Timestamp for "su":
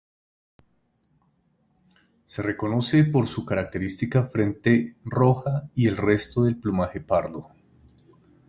3.27-3.45